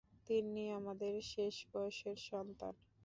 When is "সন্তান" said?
2.29-2.73